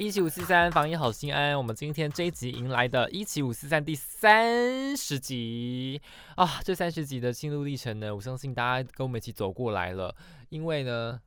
[0.00, 6.00] 一七五四三防疫好心安，我们今天这一集迎来的一七五四三第三十集
[6.36, 6.58] 啊！
[6.64, 10.16] 这三十集的心路历程呢，我相信大家跟我们一起走过来了。
[10.48, 11.20] 因为呢，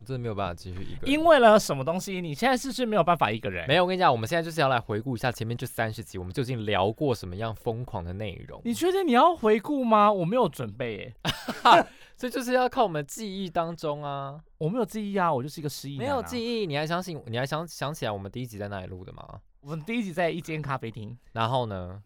[0.00, 1.10] 我真的没有办法继续一个人。
[1.10, 2.20] 因为呢什么东西？
[2.20, 3.66] 你现在是不是没有办法一个人？
[3.66, 8.60] 没有，我跟你讲，我们现在就是要来回顾一下前面这三十集，我们究竟聊过什么样疯狂的内容？
[8.66, 10.12] 你确定你要回顾吗？
[10.12, 11.14] 我没有准备耶。
[12.16, 14.40] 这就是要靠我们记忆当中啊！
[14.58, 15.98] 我没有记忆啊，我就是一个失忆。
[15.98, 17.20] 没有记忆，你还相信？
[17.26, 19.40] 你还想想起来我们第一集在哪里录的吗？
[19.60, 21.16] 我们第一集在一间咖啡厅。
[21.32, 22.02] 然后呢？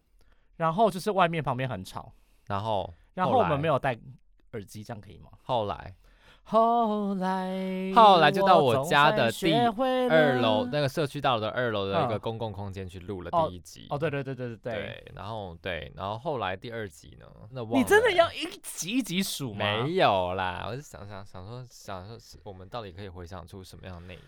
[0.57, 2.11] 然后就是外面旁边很吵。
[2.47, 2.93] 然后？
[3.13, 3.97] 然后我们没有戴
[4.53, 5.29] 耳机，这样可以吗？
[5.43, 5.95] 后来。
[6.51, 13.85] 后来，后来就到我家的第二楼，那个社区大楼的二楼的一个公共空间去录了第一集。
[13.91, 15.11] 哦，对对对对对对。
[15.15, 17.27] 然后对，然后后来第二集呢？
[17.51, 19.59] 那你真的要一集一集数吗？
[19.59, 24.23] 没有啦，我就想想想说想说，我们到底可以回想出什么样的内容？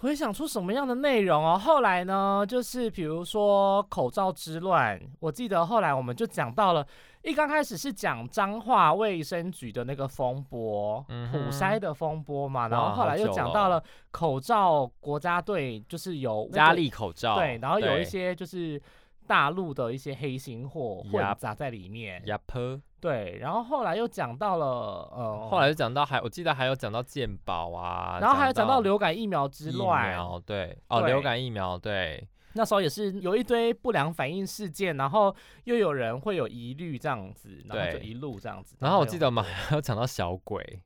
[0.00, 1.58] 回想出什么样的内容哦？
[1.58, 6.86] 后来呢，就是比如说口罩之乱，我记得后来我们就讲到了。
[7.28, 18.80] 一刚开始是讲彰化卫生局的那个风波，普筛的风波嘛，然后后来又讲到了口罩国家队，就是有压力口罩，对，然后有一些就是
[19.26, 24.66] 大陆的一些黑心货混杂在里面，压迫，对，然后后来又讲到了，
[25.14, 32.26] 呃，后来又讲到还我记得还有讲到健保啊，然后还有讲到流感疫苗之乱，对，哦，流感疫苗，对。
[32.54, 38.74] 那时候也是有一堆不良反应事件，然后又有人会有疑虑这样子，然后就一路这样子。
[38.80, 40.80] 然后我记得我们 还有讲到小鬼，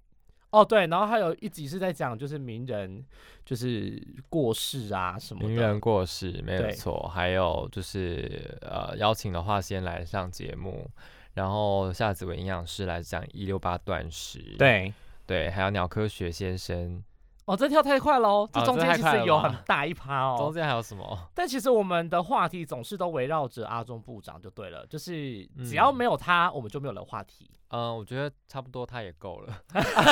[0.50, 3.02] 哦对，然后还有一集是在讲就是名人
[3.44, 5.48] 就是过世啊什么。
[5.48, 10.90] 名人过世没有错，还有就是呃邀请的话先来上节目，
[11.34, 14.92] 然后夏子文营养师来讲一六八断食，对
[15.26, 17.02] 对，还有鸟科学先生。
[17.44, 18.48] 哦，这跳太快喽！
[18.52, 20.36] 这中间其实有很大一趴哦。
[20.38, 21.18] 中间还有什么？
[21.34, 27.50] 但其实我们的话题总是都围绕着阿中部长就对了，就是只要没有他，我们就没有了话题。
[27.70, 29.58] 嗯，我觉得差不多他也够了。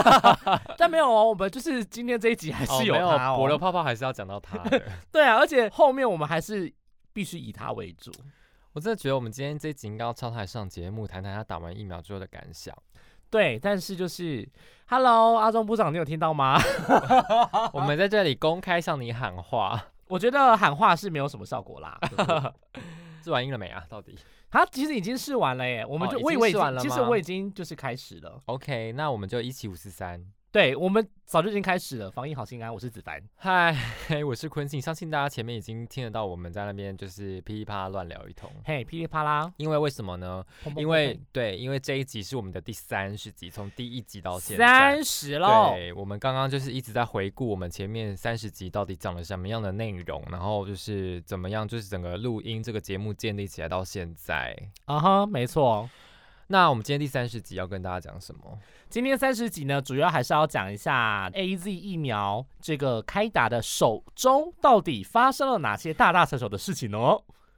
[0.76, 3.36] 但没有哦，我们就是今天这一集还是有他哦。
[3.36, 4.82] 火流泡泡还是要讲到他的。
[5.12, 6.72] 对啊，而且后面我们还是
[7.12, 8.10] 必须以他为主。
[8.72, 12.76] 我真的觉得我们今天这一集应该要超台上节目，谈谈他打完疫苗之后的感想。
[13.30, 14.46] 对，但是就是
[14.86, 16.58] ，Hello，阿中部长，你有听到吗？
[17.72, 19.80] 我们在这里公开向你喊话。
[20.08, 21.96] 我觉得喊话是没有什么效果啦。
[23.22, 23.84] 试 完音了没啊？
[23.88, 24.18] 到底？
[24.50, 25.86] 他其实已经试完了耶。
[25.86, 28.40] 我们就我以为试完了其实我已经就是开始了。
[28.46, 30.20] OK，那我们就一起五四三。
[30.52, 32.74] 对我们早就已经开始了，防疫好心安。
[32.74, 33.72] 我是子凡，嗨，
[34.26, 34.82] 我是坤信。
[34.82, 39.52] 相信大家前面已经听得到我们在那边就是噼里啪啦乱聊一通，嘿，噼里啪啦。
[39.58, 40.44] 因为为什么呢？
[40.76, 45.70] 因为对，因为这一集是我们的第三十集，从第一集到现在三十喽。
[45.72, 54.56] 对，我们刚刚就是一直在回顾我们前面三十集到底讲了什么样的内容，然后就是怎么样，就是整个录音这个节目建立起来到现在。
[54.86, 55.88] 啊哈，没错。
[56.52, 58.58] 那我们今天第三十集要跟大家讲什么？
[58.88, 66.98] 今天三十集呢，主要还是要讲一下 A Z 疫苗这个开打的首周到底发生了哪些大大小小的事情呢？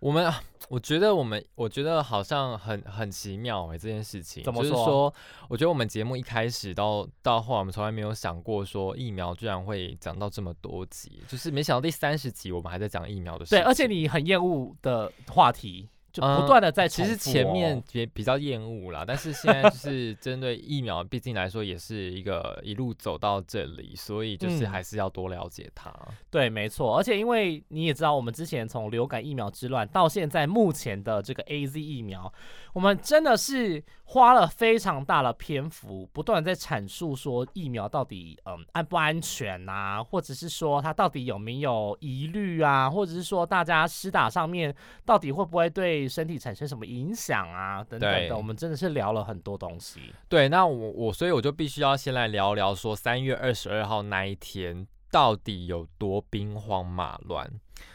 [0.00, 0.30] 我们
[0.68, 5.12] 我觉得我们我觉得好像很很奇妙哎，这件事情怎么说？
[5.48, 13.54] 我觉得我们节目一开始到到后来，我们从来没有想过说疫苗居然会讲到这么多集，就是没想到第三十集我们还在讲疫苗的事。
[13.54, 15.88] 对，而且你很厌恶的话题。
[16.12, 25.90] 就不断的在，其实前面也比较厌恶啦，但是现在就是针对疫苗，毕竟来说也是一个一路走到这里，所以就是还是要多了解它。
[26.30, 32.30] 对，没错，而且因为你也知道，我们之前从流感疫苗之乱到现在目前的这个 A Z 疫苗，
[32.74, 46.02] 我们真的是花了非常大的篇幅，不断在阐述说疫苗到底嗯安不安全啊，或者是说它到底有没有疑虑啊，或者是说大家施打上面到底会不会对。
[46.12, 47.82] 身体产生什么影响啊？
[47.82, 50.12] 等等的，我们真的是聊了很多东西。
[50.28, 57.50] 对，那我我所以我就必须要先来聊聊，说三月二十二号那一天到底有多兵荒马乱。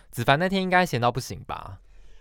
[0.09, 1.77] 子凡那天应该闲到不行吧？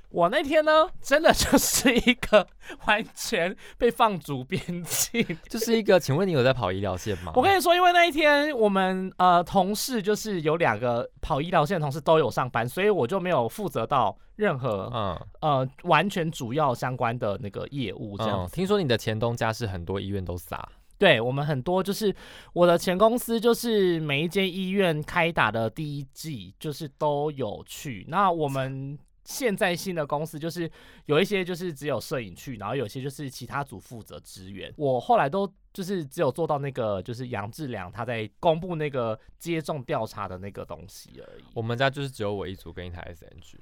[0.08, 2.46] 我那天呢，真的就是一个
[2.86, 5.24] 完全被放逐边境。
[5.48, 7.32] 就是一个，请问你有在跑医疗线吗？
[7.34, 20.68] 我跟你说，因为那一天我们呃同事就是有两个跑医疗线的同事都有上班，所以我就没有负责到任何嗯，呃完全主要相关的那个业务这样嗯，听说你的前东家是很多医院都撒，
[20.98, 22.14] 对我们很多就是
[22.52, 28.06] 我的前公司，就是每一间医院开打的第一季，就是都有去。
[28.08, 30.70] 那我们现在新的公司就是
[31.04, 34.72] 有一些就是只有摄影去，然后有些就是其他组负责支援。
[34.76, 41.44] 我后来都就是只有做到那个就是杨志良他在公布那个接种调查的那个东西而已。
[41.54, 43.56] 我们家就是只有我一组跟一台 SNG，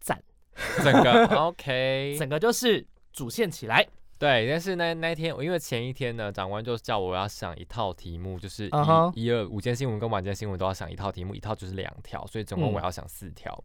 [0.00, 0.22] 赞，
[0.84, 3.84] 整个 OK，整个就是主线起来。
[4.18, 8.66] 对，但是那那一天，因为前一天呢，长官就叫我要想一套题目，就是
[9.12, 13.62] 一、二午间新闻跟晚间新闻都要想一套题目，一套就是两条，所以总共嗯我要想四条。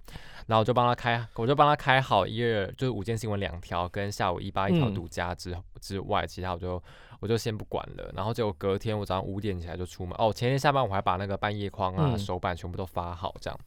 [0.52, 6.84] 然后我就帮他开，我就帮他开好一二，就是午间新闻两条，跟下午一八一条嗯独家之、之外，其他我就
[7.22, 8.12] 我就先不管了。
[8.14, 13.58] 然后结果隔天我早上五点起来就出门，哦，前天下班我还把那个半夜框啊、嗯手板全部都发好这样。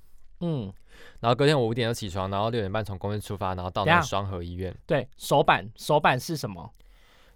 [0.41, 0.71] 嗯，
[1.21, 4.77] 然后隔天我五点就起床，然后六点半从公司出发，然后到那个双河医院。
[4.85, 6.71] 对，手板手板是什么？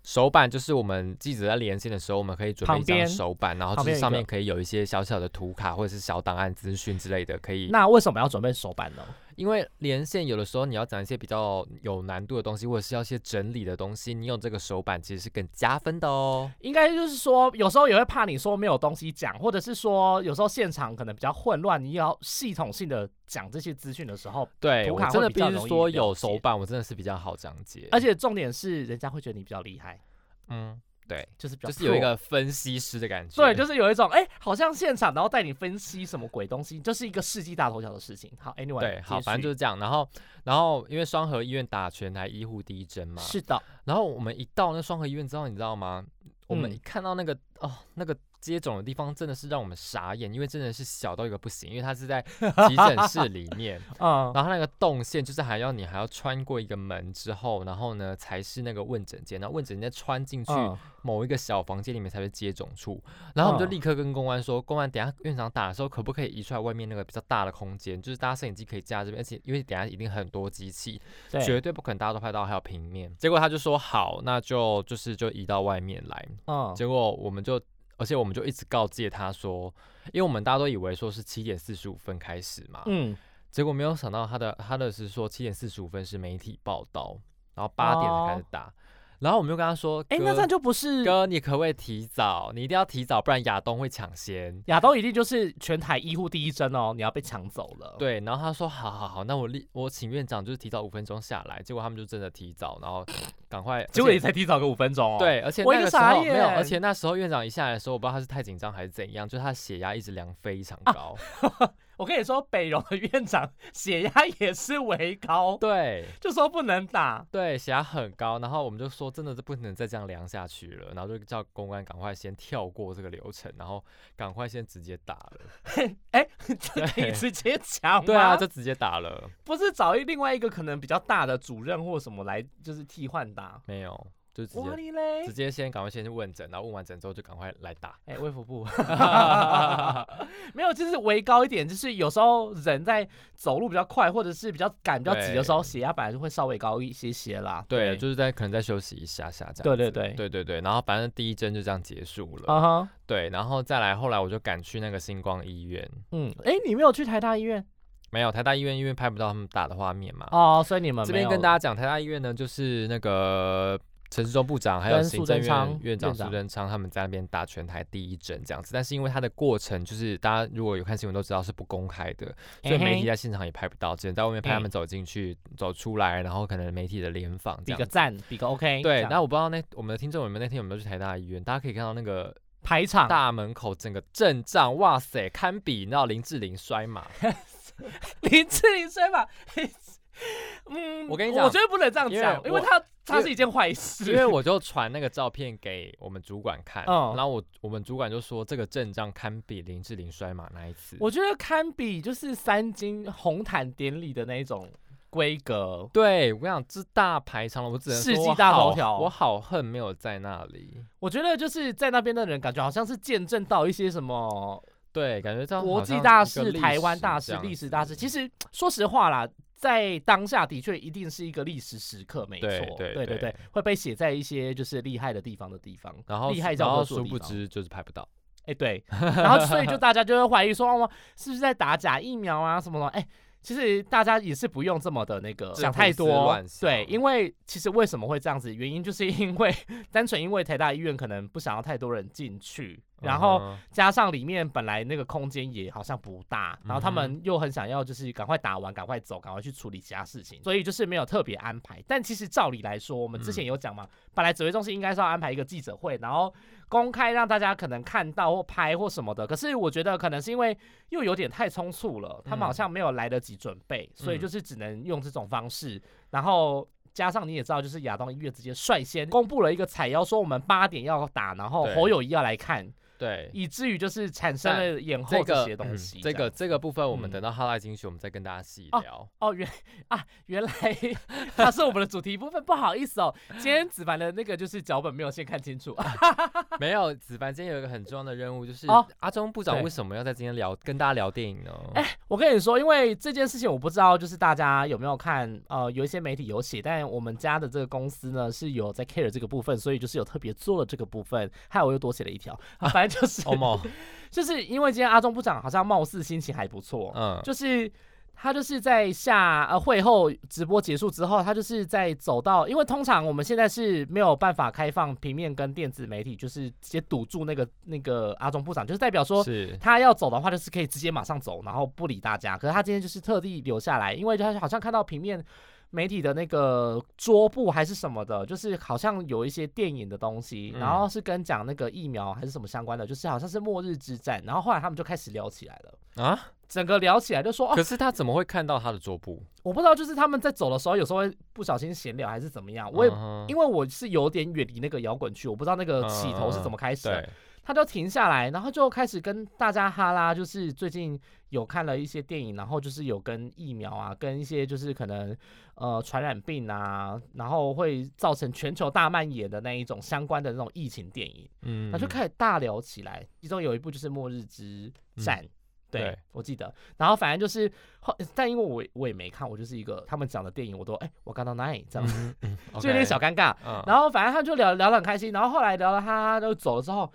[0.03, 7.71] 手板就是我们记者在连线的时候，我们可以准备一张手板，然后就是上面可以有一些小小的图卡或者是小档案资讯之类的，可以。
[7.73, 9.03] 那为什么要准备手板呢？
[9.39, 16.51] 因为连线有的时候你要讲一些比较有难度的东西，或者是要一些整理的东西，你用这个手板其实是更加分的哦。
[16.59, 27.87] 应该就是说，有时候也会怕你说没有东西讲，或者是说有时候现场可能比较混乱，你要系统性的讲这些资讯的时候，对我真的必须说有手板，我真的是比较好讲解。
[27.93, 30.01] 而且重点是人家会觉得你比较厉害，
[30.49, 33.35] 嗯，对，就是比较就是有一个分析师的感觉。
[33.35, 38.31] 对，就是有一种哎、好像现场然后带你分析什么鬼东西，就是一个世纪大头条的事情。
[38.39, 39.79] 好，anyway，对，好，反正就是这样。
[39.79, 40.09] 然后，
[40.45, 46.05] 然后因为双河医院打全台医护第一针嘛，是的，然后我们一到那双河医院之后，你知道吗？
[46.47, 52.21] 我们嗯一看到那个、哦，那个接种的地方真的是让我们傻眼，因为真的是小到一个不行，因为它是在
[52.69, 60.77] 急诊室里面， 嗯，然后那个动线就是还要你还要穿过一个门之后，然后呢才是那个问诊间，然后问诊间穿进去嗯。
[61.03, 63.01] 某一个小房间里面才是接种处，
[63.35, 63.71] 然后我们就嗯。
[63.71, 71.01] 立刻跟公安说，公安等下院长打的时候可不可以移出来外面那个比较大的空间，就是大家摄影机可以架这边，而且因为等下一定很多机器，
[71.31, 73.15] 对，绝对不可能大家都拍到，还有平面。
[73.17, 76.29] 结果他就说好，那就就是就移到外面来。
[76.47, 77.59] 嗯，结果我们就，
[77.99, 79.73] 而且我们就一直告诫他说，
[80.13, 83.15] 因为我们大家都以为说是七点四十五分开始嘛，嗯，
[83.51, 87.19] 结果没有想到他的他的是说七点四十五分是媒体报道，
[87.55, 88.73] 然后八点才开始打，
[89.21, 92.53] 然后我们就跟他说，哎、哥那这样就不是哥你可不可以提早？
[92.55, 94.63] 你一定要提早，不然亚东会抢先。
[94.67, 103.05] 亚东一定就是全台医护第一针哦，你要被抢走了。，对，然后他说好好好，那我立我请院长就是提早五分钟下来，结果他们就真的提早，然后
[103.49, 111.17] 赶快，结果而且你才提早个五分钟哦。，对，而且那个时候没有，而且那时候院长一下来的时候，我不知道他是太紧张还是怎样，就是他血压一直量非常啊高。
[111.99, 117.27] 我跟你说，北荣的院长血压也是为高，对就说不能打。
[117.31, 123.85] 对，血压很高，然后我们就说真的是不能再这样量下去了，然后就叫公安赶快先跳过这个流程，然后
[124.17, 125.91] 赶快先直接打了。
[126.13, 126.27] 哎、
[126.59, 128.07] 这可以直接讲吗？
[128.07, 133.61] 对啊，就直接打了，不是找一另外一个可能比较大的主任或什么来，就是替换打。
[133.67, 134.07] 没有，
[134.39, 135.33] 就直哇接你嘞直！
[135.33, 137.99] 接先赶快先去问诊，然后问完诊之后就赶快来打。
[138.07, 138.65] 哎、卫福部
[140.55, 147.65] 没有，就是围高一点，就是有时候人在走路比较快，或者是比较赶、比较急的时候，血压本来就会稍微高一些些啦。
[147.69, 149.77] 对，就是在可能再休息一下下这样子。
[149.77, 152.55] 对对对对对对，然后反正第一针就这样结束了。
[152.55, 157.67] 啊哈，对，然后再来后来我就赶去那个星光医院，嗯，哎、你没有去台大医院
[158.11, 160.29] 没有台大医院因为拍不到他们打的画面嘛。
[160.31, 163.79] 哦，所以你们这边跟大家讲，台大医院呢就是那个
[164.11, 177.63] 陈时中部长还有行政院院长苏贞昌他们在那边打全台第一针这样子，但是因为它的过程就是大家如果有看新闻都知道是不公开的，所以媒体在现场也拍不到，只能在外面拍他哎们走进去、走出来，然后可能媒体的联访。
[177.65, 179.11] 比个赞，比个 OK 对，样。
[179.11, 187.07] 那我不知道那我们的听众有没有那天有没有去台大医院，大家可以看到那个排场大门口整个阵仗，哇塞，堪比那林志玲摔马。
[188.23, 189.29] 林志玲摔吧。
[190.71, 194.11] 嗯，我跟你讲我觉得不能这样讲，因为我它它是一件坏事。
[194.11, 200.97] 因为我就传那个照片给我们主管看，嗯然后我我们主管就说这个阵仗堪比林志玲摔马那一次。
[201.01, 204.69] 我觉得堪比就是三金红毯典礼的那一种
[205.09, 205.89] 规格。
[205.91, 210.85] 对我跟你讲，这大排长龙，我只能说世纪大头条我好恨没有在那里。
[210.99, 217.97] 我觉得就是在那边的人，感觉好像是见证到一些什么对，感觉这样国际大事、台湾大事、历史大事。
[217.97, 219.27] 其实说实话啦，
[219.59, 222.49] 在当下的确一定是一个历史时刻，没错，
[222.79, 228.09] 对对对会被写在一些就是厉害的地方的地方，然后厉害然后教科书殊不知就是拍不到。
[228.45, 232.87] 哎、对，然后所以就大家就会怀疑说，哦，是不是在打假疫苗啊什么的？
[232.99, 233.07] 哎、
[233.43, 238.55] 其实大家也是不用这么的那个想太多对，因为其实为什么会这样子？
[238.55, 239.55] 原因就是因为
[239.93, 251.83] 单纯因为台大医院可能不想要太多人进去，然后加上里面本来那个空间也好像不大，然后他嗯们又很想要就是赶快打完，赶快走，赶快去处理其他事情，所以就是没有特别安排。
[251.87, 256.33] 但其实照理来说，我们之前嗯有讲嘛，本来指挥中心应该是要安排一个记者会，然后
[256.69, 259.27] 公开让大家可能看到或拍或什么的。
[259.27, 260.57] 可是我觉得可能是因为
[260.89, 266.69] 又有点太匆促了，他们好嗯像没有来得及准备，所以嗯就是只能用这种方式，然后。
[266.95, 272.67] 加上你也知道，就是亚东音乐直接率先公布了一个采邀，说我们八点要打，然后侯友谊要来看，
[272.99, 273.31] 对。
[273.33, 279.09] 以至于就是产生了延这个后这些东嗯西、这个样这个部分，我们嗯等到哈拉金曲，我们再跟大家细哦聊。
[279.21, 279.49] 哦，原
[279.89, 280.51] 啊原来
[281.37, 285.75] 它是我们的主题部分，不好意思哦， 今天子凡的那个就是脚本没有先看清楚，
[286.61, 291.53] 没有，子凡今天有一个很重要的任务，就是哦阿中部长为什么要在今天聊跟大家聊电影呢？
[291.75, 303.61] 哎我跟你说，因为这件事情我不知道，就是大家有没有看，呃，有一些媒体有写，但我们家的这个公司呢是有在 care 这个部分，所以就是有特别做了这个部分，害我又多写了一条，啊、反正就是欧某，
[304.11, 307.71] 就是因为今天阿中部长好像貌似心情还不错，嗯，就是
[308.15, 319.25] 他就是在下呃会后直播结束之后，他就是在走到，因为通常我们现在是没有办法开放平面跟电子媒体，就是直接堵住那个那个阿中部长，就是代表说
[319.61, 322.37] 他要走的话，就是可以直接马上走，然后不理大家。
[322.37, 325.25] 可是他今天就是特地留下来，因为他好像看到平面
[325.71, 334.23] 媒体的那个桌布还是什么的，就是好像有一些电影的东西，嗯然后是跟讲那个疫苗还是什么相关的，就是好像是末日之战。
[334.25, 336.05] 然后后来他们就开始聊起来了。
[336.05, 339.23] 啊，整个聊起来就说哦，可是他怎么会看到他的桌布？
[339.43, 342.71] 我不知道，就是他们在走的时候，有时候会不小心闲聊还是怎么样。
[342.73, 347.03] 我也、嗯哼因为我是有点远离那个摇滚区，我不知道那个起头是怎么开始的。
[347.03, 347.11] 对，
[347.49, 351.01] 他就停下来，然后就开始跟大家哈拉，就是最近
[351.31, 355.17] 有看了一些电影，然后就是有跟疫苗啊，跟一些就是可能
[355.55, 363.03] 呃传染病啊，然后会造成全球大蔓延的那一种相关的那种疫情电影，嗯他就开始大聊起来。
[363.19, 365.25] 其中有一部就是《末日之战》。
[365.71, 367.51] 对对，我记得，然后反正就是
[367.81, 373.35] 后，但因为我我也没看，我就是一个他们讲的电影，我都哎、我看到哪里这样子，嗯嗯就有点小尴尬。
[373.43, 376.91] 嗯，然后反正他就聊聊得很开心，然后后来聊了哈哈都走了之后，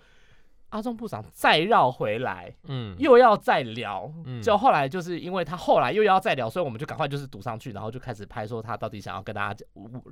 [0.74, 2.96] 阿中部长再绕回来，嗯。
[2.98, 4.42] 又要再聊，嗯。
[4.42, 9.64] 就后来就是因为他后来又要再聊，所以我们就赶快就是堵上去，然后就开始拍说他到底想要跟大家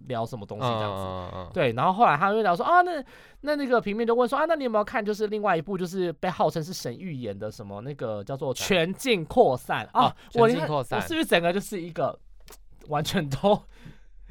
[0.06, 1.02] 聊什么东西这样子。
[1.02, 3.04] 嗯嗯对，然后后来他又聊说啊，那
[3.40, 11.00] 那那个平面就问说啊，那你有没有看就是另外一部就是被号称是神预言的什么那个叫做《全境扩散》啊全境扩散。
[11.00, 12.16] 我是不是整个就是一个
[12.88, 13.60] 完全都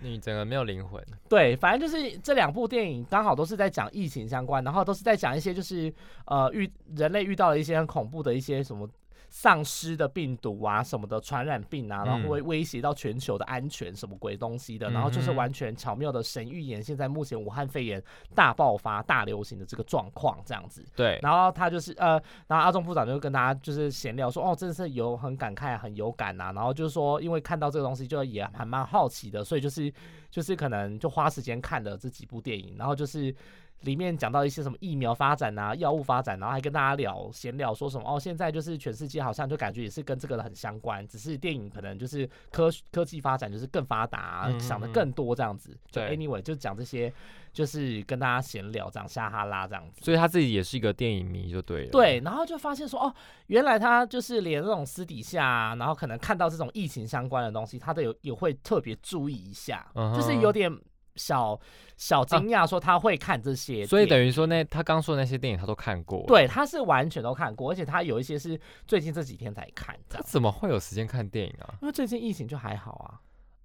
[0.03, 5.93] 你整个没有灵魂，对，反正就是这两部电影刚好都是在讲疫情相关，然后都是在讲一些就是
[6.25, 8.89] 呃遇人类遇到了一些很恐怖的一些什么
[9.33, 18.03] 丧尸的病毒啊什么的传染病啊，然后会威胁到全球的安全什么鬼东西的，然后就是完全巧妙的神预言现在目前武汉肺炎
[18.35, 20.85] 大爆发、大流行的这个状况这样子。
[20.97, 29.89] 对，然后他就是呃，然后阿中部长就跟大家就是闲聊说，哦，真的是有很感慨、很有感呐、然后就是说，因为看到这个东西，就也还蛮好奇的，所以就是
[30.29, 33.33] 就是可能就花时间看了这几部电影，然后就是
[33.81, 45.77] 里面讲到一些什么疫苗发展啊、药物发展，然后还跟大家聊闲聊说什么哦，现在就是全世界好像就感觉也是跟这个很相关，只是电影可能就是科科技发展就是更发达、啊嗯，想的嗯更多这样子。
[45.93, 47.11] anyway 就讲这些，
[47.51, 50.01] 就是跟大家闲聊这样瞎哈拉这样子。
[50.03, 51.91] 所以他自己也是一个电影迷，就对了。
[51.91, 53.13] 对，然后就发现说，哦，
[53.47, 60.71] 原来他就是连那种私底下、啊，然后可能看到这种疫情相关的东西，他都有也会特别注意一下，嗯就是有点
[61.15, 61.60] 小
[61.98, 71.75] 小惊讶，说他会看这些所以等于说那他刚说的那些电影他都看过。，对，他是完全都看过，而且他有一些是最近这几天才看，的，他怎么会有时间看电影啊？
[71.82, 73.22] 因为最近疫情就还好啊。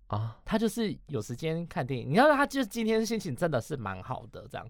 [0.08, 4.64] 啊，他就是有时间看电影，你知道他就是今天心情真的是蛮好的，这样，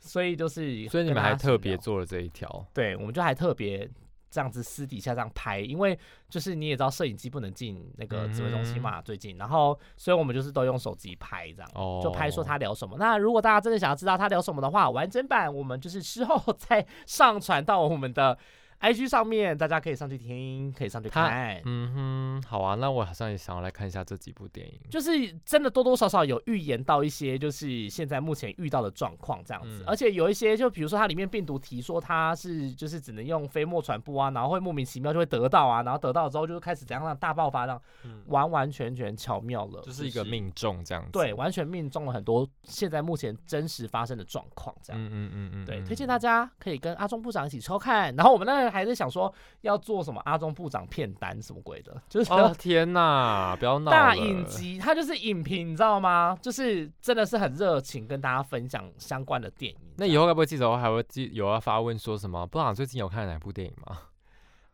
[0.00, 2.66] 所以就是所以你们还特别做了这一条。
[2.72, 3.86] 对，我们就还特别
[4.30, 11.70] 这样子私底下这样拍，因为就是你也知道摄影机不能进那个指挥中心嘛，最近，然后所以我们就是都用手机拍这样。
[11.74, 12.96] 哦，就拍说他聊什么。
[12.98, 18.38] 那如果大家真的想要知道他聊什么的话，完整版我们就是之后再上传到我们的
[18.80, 21.60] IG 上面大家可以上去听，可以上去看。
[21.64, 24.80] 嗯哼，好啊，那我好像也想要来看一下这几部电影。
[24.88, 25.10] 就是
[25.44, 41.10] 真的多多少少有预言到一些，就是现在目前遇到的状况这样子，嗯而且有一些，就比如说它里面病毒提说它是就是只能用飞沫传播啊，然后会莫名其妙就会得到啊，然后得到之后就开始怎样让大爆发，让嗯，完完全全巧妙了，就是一个命中这样子。
[41.10, 45.02] 对，完全命中了很多现在目前真实发生的状况这样。
[45.02, 48.14] 嗯嗯嗯嗯，对，嗯推荐大家可以跟阿忠部长一起抽看。
[48.14, 49.32] 然后我们那还在想说
[49.62, 56.36] 要做什么阿中部长片单什么鬼的， 就是哦天哪，不要闹大影集，他就是影评，你知道吗？
[56.40, 59.78] 就是真的是很热情，跟大家分享相关的电影。
[59.96, 62.46] 那以后该不会记者会还会记有要发问说什么？
[62.46, 63.98] 部长最近有看哪部电影吗？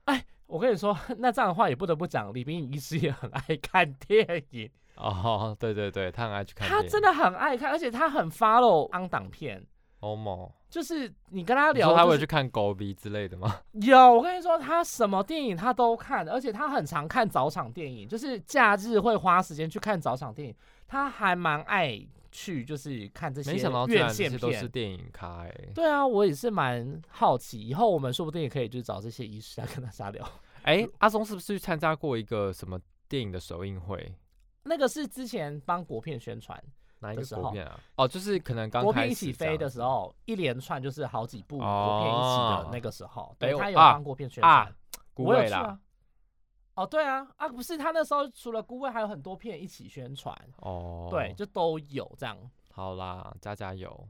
[0.04, 6.68] 哎我跟你说， 那这样的话也不得不讲，李冰医师也很爱看电影，哦，对对对，他很爱去看。
[6.68, 9.66] 他真的很爱看，而且他很 follow 安档片。
[10.04, 13.60] 欧某，就是你跟他聊，他会去看狗逼之类的吗？
[13.72, 20.54] 有，我跟你说，他什么电影他都看，而且他很常看早场电影，就是假日会花时间去看早场电影。
[20.86, 21.98] 他还蛮爱
[22.30, 24.68] 去，就是看这些没想到院线都是。
[24.68, 30.24] 电影咖哎、对啊，我也是蛮好奇，以后我们说不定也可以就是找这些医师来跟他瞎聊。
[30.64, 34.14] 哎、阿松是不是去参加过一个什么电影的首映会？
[34.64, 36.62] 那个是之前帮国片宣传，
[37.04, 37.78] 哪一个的时候国片啊？
[37.96, 44.74] 哦，就是可能刚国开片一起飞的时候，一连串就是好几部国片一起的哦那个时候，对他有啊帮国片宣啊传。
[45.16, 45.78] 我有去啊。。
[46.74, 52.36] 哦，对啊，啊，不是，他那时候除了孤味，还有很多片一起宣传，哦，对，，就都有这样。
[52.72, 54.08] 好啦，加加油，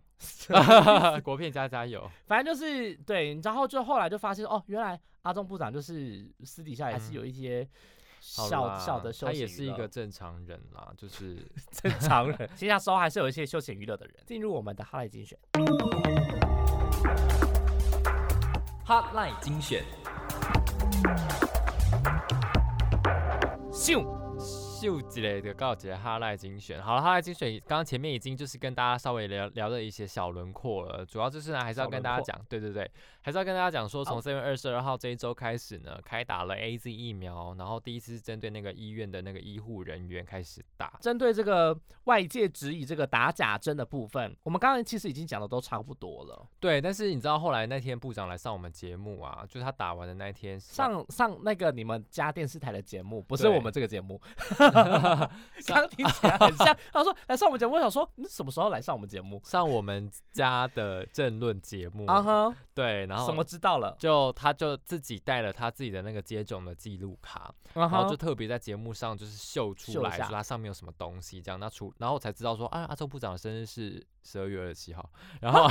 [1.22, 2.10] 国片加加油。
[2.26, 7.70] 反正就是对，然后就后来就发现哦，原来阿中部长就是私底下也是嗯有一些好
[8.26, 12.48] 小啦小的休闲他也是一个正常人啦， 就是正常人。
[12.54, 14.14] 其实那时候还是有一些休闲娱乐的人。
[14.26, 15.38] 进入我们的哈赖精选
[18.86, 19.84] ，Hotline 精选。
[23.70, 24.02] 咻，
[24.84, 32.90] 秀之类的告捷哈赖精选，好了，哈赖精选刚刚前面已经就是跟大家稍微聊聊了一些小轮廓了，主要就是呢还是要跟大家讲，对对对，
[33.22, 41.74] 还是要跟大家讲说，从好三月二十二号这一周开始呢，开打了 A Z 疫苗，然后第一次是针对那个医院的那个医护人员开始打，针对这个
[42.04, 46.46] 外界质疑这个打假针的部分，我们刚刚其实已经讲的都差不多了。
[46.60, 54.20] 对，但是你知道后来那天部长来上我们节目啊，就是他打完的那一天上上那个你们家电视台的节目，不是我们这个节目，
[55.66, 56.76] 刚听起来很像。
[56.92, 59.40] 他说来上我们节目，我想说你什么时候来上我们节目？
[59.44, 63.94] 上我们家的政论节目，啊哈，对，然后什么知道了？
[63.98, 71.58] 就他就自己带了他自己的那个接种的记录卡，啊然后就，特别在节目上就是秀出来，说它上面有什么东西，这样。
[71.58, 75.08] 那出，然后我才知道说，啊，阿周部长的生日是十二月二十七号。
[75.40, 75.68] 然后，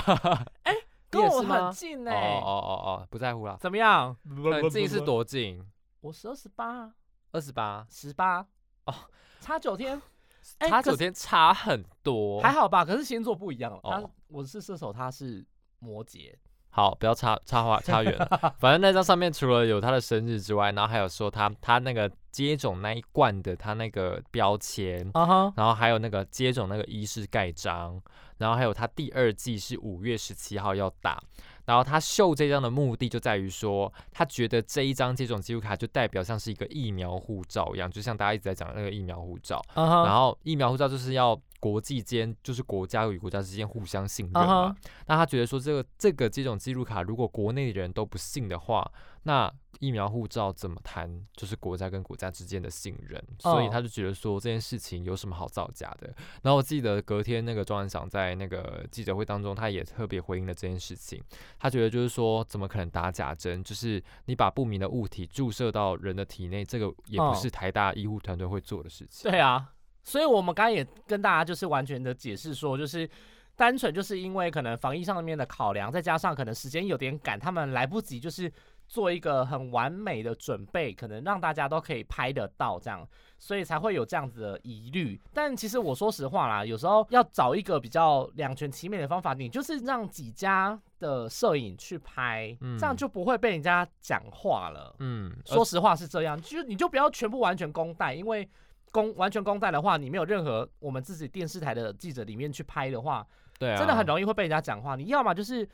[1.09, 3.57] 跟我很近呢、哦哦哦哦，不在乎啦。
[3.59, 4.15] 怎么样？
[4.25, 5.01] 很近是？
[5.01, 5.63] 多近？
[6.01, 6.93] 我是二十八，
[7.31, 8.45] 二十八，十八
[8.85, 8.93] 哦，
[9.39, 10.01] 差九天，
[10.59, 12.41] 哎可是差九天差很多。
[12.41, 12.83] 还好吧？
[12.85, 13.79] 可是星座不一样了。
[13.83, 15.45] 他哦我是射手，他是
[15.79, 16.33] 摩羯。
[16.69, 18.55] 好，不要插插话 插远了。
[18.57, 28.01] 反正那张上面除了有他的生日之外，然后还有说他他那个接种那一罐的他那个标签，啊哈，然后还有那个接种那个医师盖章，
[28.39, 31.21] 然后还有他第二季是五月十七号要打，
[31.65, 44.69] 然后他秀这张的目的就在于说，他觉得这一张接种记录卡就代表像是一个疫苗护照一样，就像大家一直在讲的那个疫苗护照，然后疫苗护照就是要国际间，就是国家与国家之间互相信任啊嘛。
[44.69, 44.75] 哈
[45.07, 48.91] 那他觉得说，这个这个接种记录卡，如果国内的人都不信的话，
[49.23, 53.21] 那疫苗护照怎么谈就是国家跟国家之间的信任？
[53.39, 56.07] 所以哦他就觉得说这件事情有什么好造假的。
[56.41, 61.21] 然后我记得隔天那个庄院长在那个记者会当中，他也特别回应了这件事情。
[61.59, 63.63] 他觉得就是说，怎么可能打假针？
[63.63, 69.29] 就是你把不明的物体注射到人的体内，这个也不哦是台大医护团队会做的事情。
[69.29, 73.09] 对啊，所以我们刚刚也跟大家就是完全的解释说，就是
[73.55, 78.51] 单纯就是因为可能防疫上面的考量，再加上可能时间有点赶，他们来不及就是
[78.93, 83.03] 做一个很完美的准备，可能让大家都可以拍得到这样，
[83.39, 85.19] 所以才会有这样子的疑虑。
[85.33, 94.95] 但其实我说实话啦，有时候要找一个比较两全其美的方法，你就是让几家的摄影去拍，嗯这样就不会被人家讲话了。
[94.99, 98.47] 嗯，说实话是这样，就是你就不要全部完全公带，因为
[98.91, 103.25] 公完全公带的话，你没有任何我们自己电视台的记者里面去拍的话，
[103.57, 104.95] 对啊，真的很容易会被人家讲话。
[104.95, 105.67] 你要么就是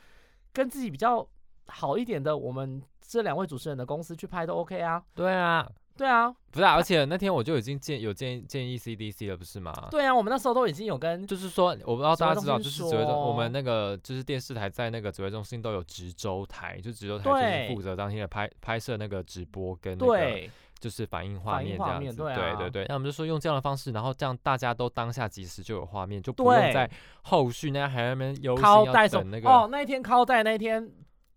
[0.54, 1.28] 跟自己比较
[1.66, 5.02] 好一点的，我们这两位主持人的公司去拍都 OK 啊。
[5.16, 9.88] 对啊，对啊，不是、啊，而且那天我就已经建有建议建议 CDC 了，不是吗？
[9.90, 20.50] 对啊，我们那时候都已经有跟就是说，我不知道大家知道，就是指挥中，我们那个就是电视台在那个指挥中心都有直周台，就直周台就是负责当天的拍拍摄那个直播跟那个对。
[20.80, 22.56] 就是反映画面这样子，面对啊。
[22.56, 26.90] 对对那我们就说用这样的方式，然后这样大家都当下即时就有画面，就不用在
[27.24, 30.90] 后续那还在那边忧心要等那个哦，那一天靠带那一天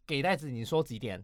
[0.07, 1.21] 给袋子，你说几点？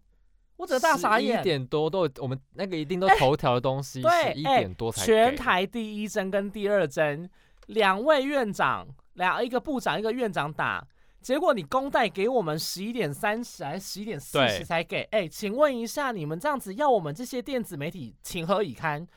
[0.60, 1.44] 我整个大傻眼一。
[1.44, 7.30] 点多都有我们那个一定都头条的东西， 对一哎点多才给全台第一针跟第二针，
[7.68, 10.86] 两位院长，两一个部长一个院长打，
[11.22, 15.04] 结果你公带给我们十一点三十还是十一点四十才给？
[15.12, 19.08] 哎，请问一下，你们这样子要我们这些电子媒体情何以堪？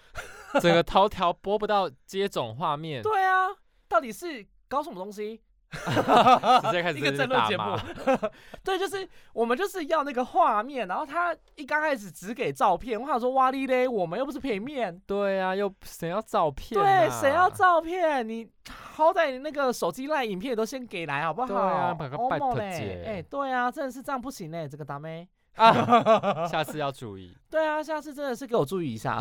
[0.61, 3.49] 整个 头条播不到接种画面，对啊，
[3.89, 5.41] 到底是搞什么东西？
[6.63, 7.77] 直接开始一个争论节目
[8.63, 16.85] 对，就是我们就是要那个画面，然后他一刚开始只给照片，我想说哇哩嘞，我们又不是平面，对啊，又谁要照片、啊？
[16.85, 17.49] 对，谁要？
[17.51, 18.27] 照片？
[18.29, 21.49] 你好歹你那个手机赖影片都先给来好不好？
[21.49, 25.29] 对啊把个欧拜托姐哎，对啊，真的是这样不行嘞，这个大妹。
[25.57, 27.37] 啊，下次要注意。
[27.51, 29.21] 对啊，下次真的是给我注意一下，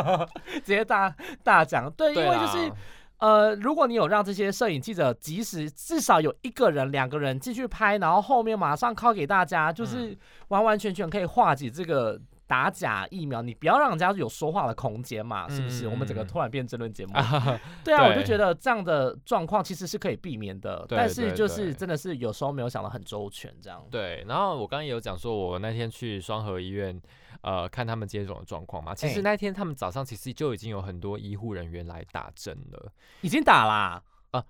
[0.54, 1.90] 直接大大讲。
[1.92, 2.72] 对，因为就是
[3.18, 10.16] 呃，如果你有让这些摄影记者及时至少有一个人、两个人继续拍，然后后面马上拷给大家，嗯就是
[10.48, 12.20] 完完全全可以化解这个。
[12.48, 15.88] 打假疫苗，你不要让人家有说话的空间嘛，是不是？
[15.88, 23.84] 嗯我们整个突然变争论节目， 啊，对啊，我就觉得这样的状况其实是可以避免的，但是就是真的是有时候没有想得很周全，这样。
[23.90, 24.24] 对。
[24.28, 26.96] 然后我刚刚也有讲说，我那天去双河医院，
[27.42, 28.94] 呃，看他们接种的状况嘛。
[28.94, 29.22] 其实哎。
[29.22, 34.02] 那天他们早上其实就已经有很多医护人员来打针了，已经打啦、啊，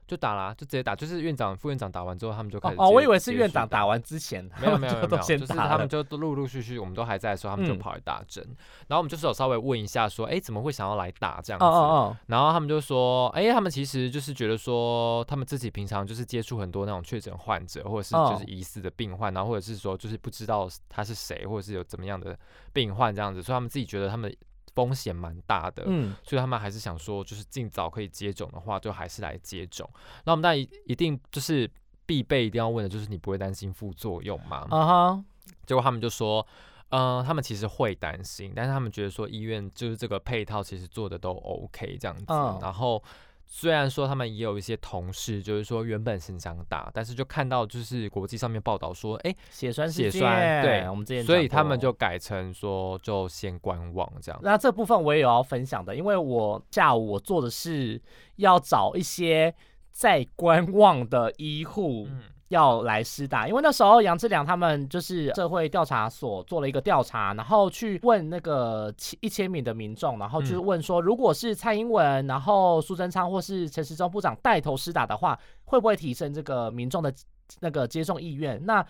[0.06, 8.44] 就打啦，就直接打，就是院长、副院长打完之后，他们就开始哦哦，我以为是院长打完之前，没有 没有没有就就是他们就都陆陆续续，我们都还在的时候，他们就嗯跑来打针。
[8.88, 11.64] 然后我们就是有稍微问一下说，哎，怎么会想要来打这样子？
[11.64, 22.38] 哦哦然后他们就说，哎，他们其实就是觉得说，他们自己平常就是接触很多那种确诊患者，或者是哦就是疑似的病患，然后或者是说就是不知道他是谁，或者是有怎么样的
[22.72, 24.34] 病患这样子，所以他们自己觉得他们
[24.76, 25.82] 风险蛮大的。
[25.86, 29.90] 嗯，所以他们还是想说，就是尽早可以接种的话，就还是来接种。
[30.24, 31.68] 那我们当然一一定就是
[32.04, 34.64] 必备一定要问的，就是你不会担心副作用吗？
[34.70, 35.24] 啊哈，
[35.66, 36.46] 结果他们就说，
[36.90, 42.24] 嗯、他们其实会担心，但是他们觉得说医院就是这个配套其实做的都 OK 这样子。
[42.28, 43.02] 嗯然后
[43.48, 54.40] 虽然说他们也有一些同事，就是说原本是想打，但是就看到就是国际上面报道说，哎、血栓血栓对我们之前所以他们就改成说就先观望这样。
[54.42, 58.00] 那这部分我也有要分享的，因为我下午我做的是
[58.36, 59.54] 要找一些
[59.92, 62.08] 在观望的医护。
[62.10, 70.66] 嗯要来施打，因为那时候杨志良他们就是社会调查所做了一个调查，然后去问那个七一千名的民众，然后就是嗯。
[70.66, 77.12] 问说，如果是蔡英文，然后苏贞昌或是陈时中部长带头施打的话，会不会提升这个民众的
[77.60, 78.64] 那个接种意愿？
[78.64, 78.84] 那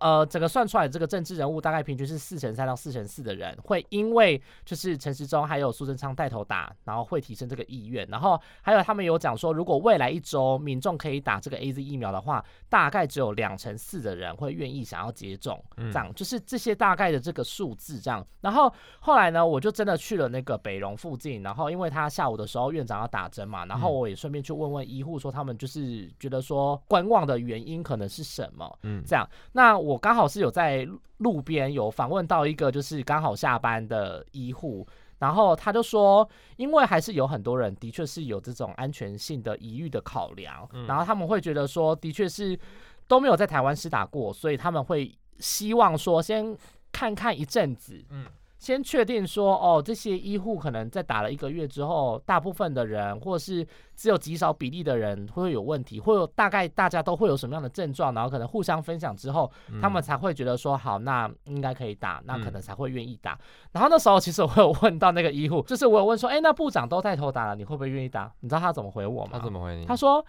[0.00, 8.06] 呃，整个算出来这个政治人物大概平均是四成三到四成四的人会因为就是陈时中还有苏贞昌带头打，然后会提升这个意愿。
[8.08, 18.26] 然后还有他们有讲说，如果未来一周民众可以打这个 A Z 疫苗的话，大概只有两成四的人会愿意想要接种，嗯这样就是这些大概的这个数字这样。
[18.40, 28.78] 然后后来呢，我就真的去了那个北荣附近，然后因为他下午的时候院长要打针嘛，然后嗯我也顺便去问问医护说他们就是觉得说观望的原因可能是什么。
[28.84, 34.86] 嗯这样，那我刚好是有在路路边有访问到一个就是刚好下班的医护，
[35.18, 42.58] 然后他就说，因为还是有很多人的确是有这种安全性的疑虑的考量，嗯然后他们会觉得说，的确是
[43.06, 46.56] 都没有在台湾施打过，所以他们会希望说先
[46.92, 48.24] 看看一阵子，嗯
[48.58, 63.38] 先确定说，哦，这些医护可能在打了一个月之后，大部分的人，或是只有极少比例的人会有问题，会有大概大家都会有什么样的症状，然后可能互相分享之后，他们嗯才会觉得说，好，那应该可以打，那可嗯能才会愿意打。
[63.72, 68.32] 然后那时候其实我有问到那个医护，就是我有问说，哎，那部长都带头打了，你会不会愿意打？
[68.40, 69.30] 你知道他怎么回我吗？
[69.34, 69.86] 他怎么回你？
[69.86, 70.24] 他说。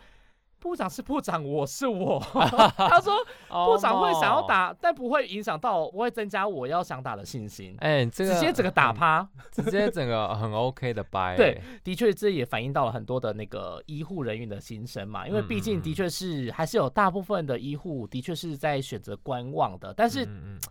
[0.60, 2.19] 部长是部长，我是我。
[2.78, 3.13] 他说
[3.48, 7.76] 部长会想要哦，打，但不会影响到，不会增加我要想打的信心。
[7.80, 9.28] 哎、这个直接整个打很趴。
[9.52, 20.26] 直接整个很 OK 的掰、 对，的确，这也反映到了很多的那个医护人员的心声嘛，因为嗯毕竟的确是还是有大部分的医护的确是在选择观望的，但是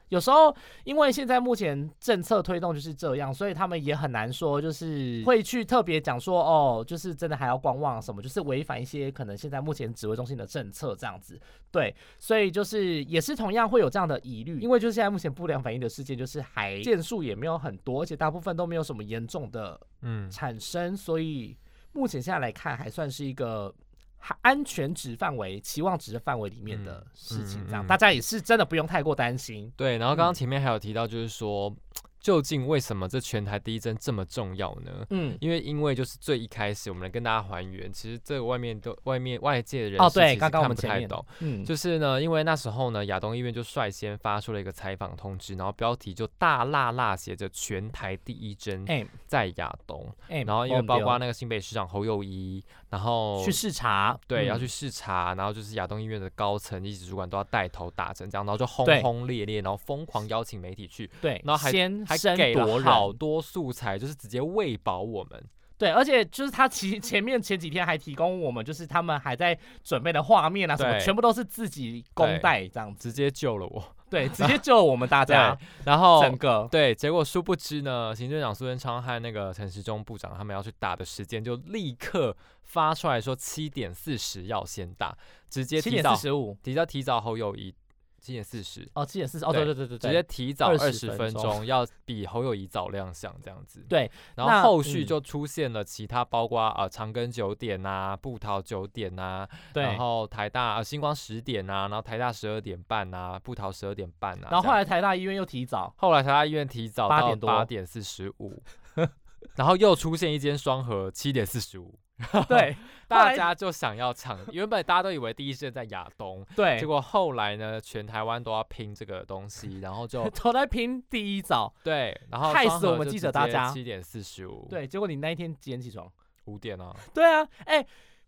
[0.08, 11.40] 有时候因为现在目前政策推动就是这样，所以他们也很难说就是会去特别讲说哦，就是真的还要观望什么，就是违反一些可能现在目前前指挥中心的政策这样子。
[11.70, 21.56] 对，所以就是也是同样会有这样的疑虑，因为就是现在目前不良反应的事件就是还件数也没有很多，而且大部分都没有什么严重的嗯，产生，所以
[21.92, 23.74] 目前现在来看还算是一个。
[24.20, 29.72] 还安全值范围、期望值的范围里面的事情，这样、嗯嗯嗯大家也是真的不用太过担心。
[29.76, 29.96] 对。
[29.96, 31.72] 然后刚刚嗯前面还有提到，就是说，
[32.20, 35.06] 究竟为什么这全台第一针这么重要呢？
[35.10, 41.08] 嗯，因为因为就是最一开始，我们来跟大家还原，其实这个外面都外面外界的人哦对刚刚我看们前面。
[41.08, 49.06] 不太懂，嗯，就是呢，因为那时候呢，亚东医院就率先发出了一个采访通知，然后标题就大辣辣写着“全台第一针哎。
[49.26, 65.44] 在亚东”，哎，然后因为包括那那个新北市长侯友谊，然后去视察，对，要嗯去视察，然后就是亚东医院的高层一级主管都要带头打针，这样，然后就轰轰烈烈，然后疯狂邀请媒体去，对，然后还先还给了夺人，好多素材，就是直接喂饱我们。
[65.76, 85.16] 对，而且就是他其前面前几天还提供我们，就是他们还在准备的画面啊什么，全部都是自己公对带这样子，直接救了我， 对，直接救了我们大 家，然后整个对，结果殊不知呢，行政长苏贞昌和那个陈时中部长他们要去打的时间就立刻发出来说七点四十要先打，
[85.48, 87.72] 直接七点提早四十五，提早提早侯友谊
[88.20, 93.84] 七点四十，哦，七点四十，哦，对对对对对直接，提早二20十分钟，要比侯友谊早亮相这样子。
[93.88, 95.06] 对，然后后续嗯。
[95.06, 107.48] 就出现了其他，包括呃长庚九点呐、布桃九点呐、对，然后台大呃星光十点呐、然后台大十二点半呐、布桃十二点半呐、然后后来台大医院又提早，后来台大医院提早8到点多。
[107.48, 108.62] 八点四十五，
[109.56, 111.98] 然后又出现一间双核七点四十五，
[112.48, 112.76] 对
[113.06, 126.10] 大家就想要抢，原本大家都以为第一线在亚东， 对结，果后来呢，全台湾都要拼这个东西，然后就 都在拼第一早，对，然后害死我们记者大家七点四十五，对，结果你那一天几点起床？
[126.46, 127.84] 五点啊，对啊，哎、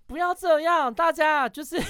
[0.06, 1.80] 不要这样，大家就是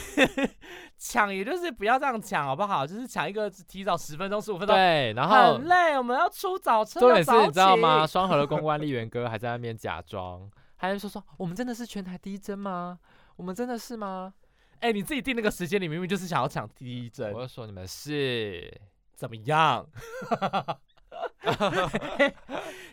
[0.97, 2.87] 抢，也就是不要这样抢，好不好？
[2.87, 8.07] 就是抢一个提早十分钟、十五分钟，对，然后很累，我们要出早车，重点是你知道吗？
[8.07, 8.13] 起？
[8.13, 10.49] 双河的公关丽媛哥还在那边假装，
[10.81, 12.99] 还是说说我们真的是全台第一针吗？
[13.37, 14.33] 我们真的是吗？
[14.79, 18.73] 哎、你自己定那个时间，你明明就是想要抢第一针我，就说你们是，
[19.15, 19.87] 怎么样？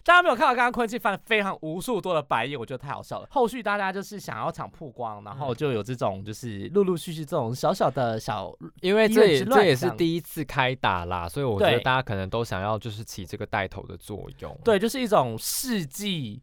[0.04, 3.28] 大家没有看到刚刚昆庆翻了非常无数多的白眼，我觉得太好笑了。
[3.32, 14.58] 后续大家就是想要抢曝光，然后嗯就有这种就是陆陆续续这种小小的小因为这也这也是第一次开打啦，所以我觉得大家可能都想要就是起这个带头的作用。
[14.64, 16.42] 对，就是一种世纪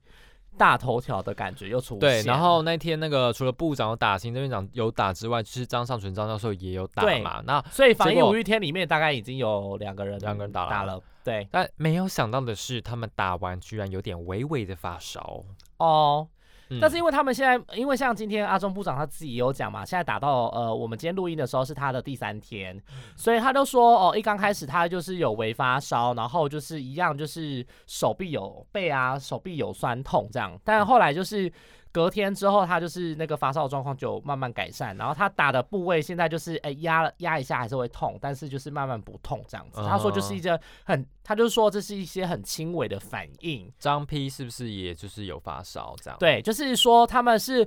[0.57, 2.01] 大头条的感觉又出现。
[2.01, 7.43] 对，然后那天那个除了部长有打，行政院长有打之外，就是张尚存张教授也有打嘛。
[7.45, 15.43] 那所以防疫五月天里面大概已经有两个人两个人打了打了，对但没有想到的是，他们打完居然有点微微的发烧。
[15.79, 16.29] 哦。
[16.75, 22.81] 嗯但是因为他们现在，因为像今天阿中部长他自己也有讲嘛，现在打到呃，我们今天录音的时候是他的第三天，
[23.17, 31.53] 所以他就说哦，一刚开始他就是有微发烧，然后就是一样就是手臂有背啊，手臂有酸痛这样，但后来就是。
[31.94, 39.80] 隔天之后，他就是那个发烧状况就慢慢改善，然后他打的部位现在就是哎压了压一下还是会痛，但是就是慢慢不痛这样子。
[39.85, 46.18] 他说就是一个很，他就是说这是一些很轻微的反应，张 P 是不是也就是有发烧这样？
[46.18, 47.64] 对，就是说他们是，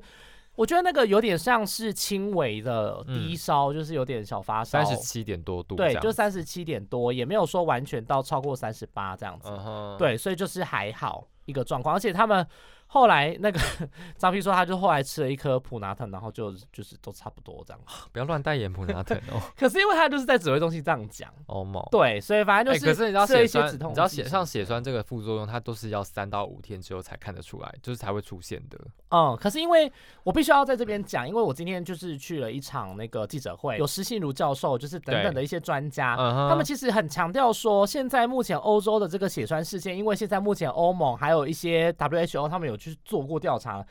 [0.55, 9.49] 我觉得那个有点像是轻微的低嗯烧，就是有点小发烧，三十七点多度这对，就三十七点多，也没有说完全到超过三十八这样子，
[9.97, 12.45] 对，所以就是还好一个状况，而且他们。
[12.87, 13.59] 后来那个
[14.17, 17.79] 张批说，他就后来吃了一颗普拿疼，然后就就是都差不多这样。
[18.11, 21.83] 不要乱代言普拿疼哦， 可是因为他就是在指挥中心这样讲，欧盟。
[21.91, 28.79] 对，所以反正哎、就是可是你知道血栓，一些止痛你知道剂什么血栓这个副作用，它都是要三到五天之后才看得出来，就是才会出现的。
[29.09, 29.91] 嗯，可是因为
[30.23, 43.85] 我必须要在这边讲，因为我今天就是去了一场那个记者会，有施信如教授，就是等等的一些专家，嗯，他们其实很强调说，现在目前欧洲的这个血栓事件，因为现在目前欧盟还有一些 WHO 他们有去做过调查，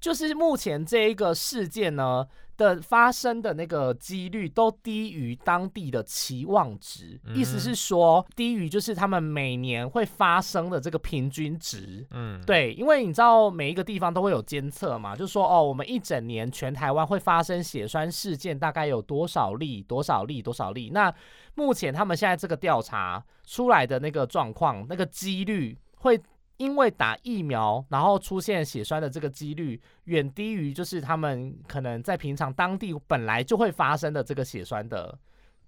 [0.00, 12.06] 就是目前这一个事件呢的发生的那个几率都低于当地的期望值，意思嗯是说低于就是他们每年会发生的这个平均值。
[12.10, 20.90] 嗯，对，因为你知道每一个地方都会有监测嘛，就说哦，我们一整年全台湾会发生血栓事件大概有多少例，多少例，多少例。
[20.92, 21.12] 那
[21.54, 26.20] 目前他们现在这个调查出来的那个状况，那个几率会
[26.62, 35.18] 因为打疫苗，然后出现血栓的这个几率远低于就是他们可能在平常当地本来就会发生的这个血栓的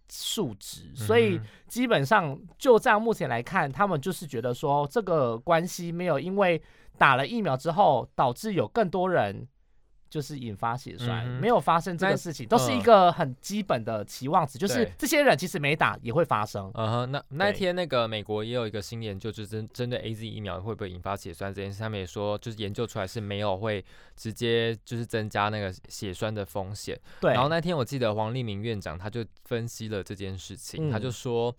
[0.08, 6.62] 数值，所以基本上就这样目前来看，他们就是觉得说这个关系没有因为
[6.96, 9.48] 打了疫苗之后导致有更多人
[10.14, 16.70] 就是引发血栓，嗯没有发生这那个事情，都是一嗯个很基本的期望值，就是这些人其实没打也会发生。
[16.74, 17.52] 嗯哼，那那对。
[17.52, 26.96] 天那个美国也有一个新研究，就是针针对 A Z 疫苗会不会引发血栓这件事，他们也说就是研究出来是没有会直接就是增加那个血栓的风险。
[27.20, 31.02] 对，然后那天我记得黄立明院长他就分析了这件事情，他嗯。
[31.02, 31.52] 就说，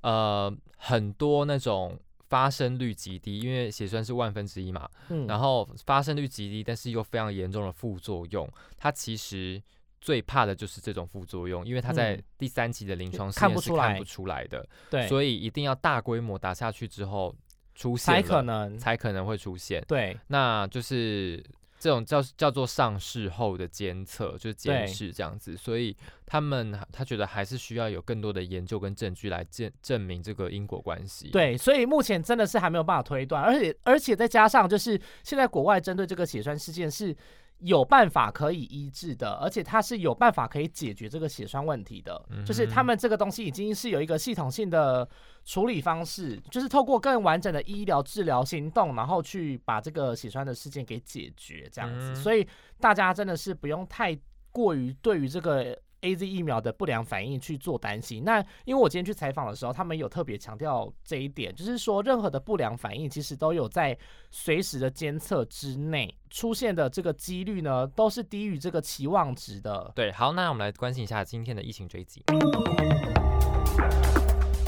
[0.00, 9.62] 呃，很多那种发生率极低，因为血栓是万分之一嘛，嗯然后发生率极低，但是又非常严重的副作用，它其实。
[10.00, 17.34] 最怕的就是这种副作用，因为它在嗯第三期的临床试验是看不出来的，对，所以一定要大规模打下去之后
[17.74, 19.84] 出现才可能才可能会出现。
[19.88, 21.44] 对那就是
[21.78, 37.16] 这种叫叫做上市后的监测，就是监视这样子，所以他们他觉得还是需要有更多的研究跟证据来证证明这个因果关系。，对，所以目前真的是还没有办法推断，而且而且再加上就是现在国外针对这个血栓事件是。
[37.60, 45.08] 有办法可以医治的，而且它是有办法可以解决这个血栓问题的，就是他们这个东西已经是有一个系统性的
[45.44, 52.12] 处理方式，就是透过更完整的医疗治疗行动，然后去把这个血栓的事件给解决，这样子。
[52.12, 52.16] 嗯。
[52.16, 52.46] 所以
[52.78, 54.16] 大家真的是不用太
[54.52, 58.22] 过于对于这个 A Z 疫苗的不良反应去做担心。
[58.24, 63.96] 那因为我今天去采访的时候，他们有特别强调这一点，就是说任何的不良反应其实都有在
[64.30, 69.90] 随时的监测之内出现的这个几率呢，都是低于这个期望值的。
[69.94, 72.24] 对，好，那我们来关心一下今天的疫情追击。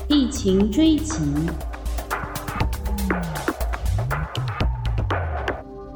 [0.08, 1.22] 疫情追击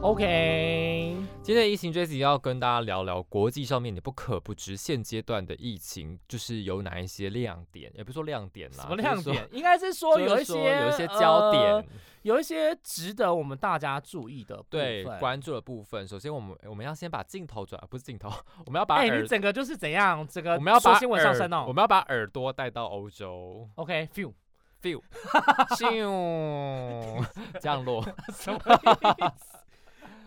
[0.00, 9.46] ，OK，今天的疫情追击要跟大家聊聊国际上面你不可不知现阶段的疫情，就是有哪一些亮点，也不是说亮点啦，什么亮点？
[9.52, 11.84] 应该是说有一些有一些焦点，呃
[12.22, 14.80] 有一些值得我们大家注意的部分。
[14.80, 16.08] 对关注的部分。
[16.08, 18.30] 首先，我们我们要先把镜头转，不是镜头，
[18.64, 20.26] 我们要把哎、耳，你整个就是怎样？
[20.26, 21.66] 整个我们要把说新闻上升哦。
[21.68, 25.02] 我们要把耳朵带到欧洲 OK，few，，feel，
[25.76, 27.26] 咻，
[27.60, 28.02] 降落
[28.32, 29.58] 什么意思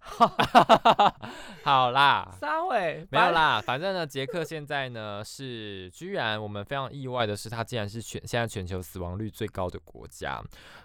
[1.64, 3.30] 好啦，三位没有。
[3.32, 10.42] 啦，反正呢，杰克现在呢是，居然我们非常意外的是，他竟然是全现在全球死亡率最高的国家，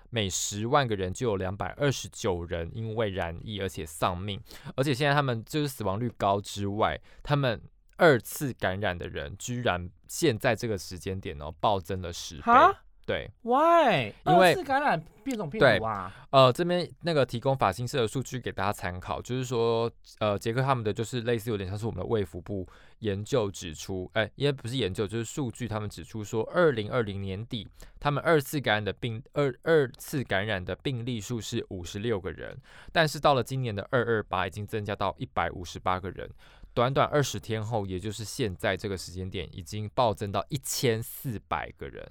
[0.10, 4.42] 每十万个人就有两百二十九人因为染疫而且丧命，
[4.76, 7.62] 而且现在他们就是死亡率高之外，他们
[7.98, 14.14] 二次感染的人居然现在这个时间点哦暴增了十倍，哈对，？Why？
[14.26, 16.14] 因为感染变种病对毒啊？
[16.30, 22.66] 呃，这边那个提供法新社的数据给大家参考，就是说，呃，捷克他们的就是类似有点像是我们的卫福部
[23.00, 27.68] 研究指出，哎、也不是研究，就是数据，他们指出说，二零二零年底，
[28.00, 32.58] 他们二次感染的病二二次感染的病例数是五十六个人，
[32.92, 36.30] 但是到了今年的二二八，已经增加到一百五十八个人。
[36.74, 42.04] 短短二十天后，也就是现在这个时间点，已经暴增到一千四百个人。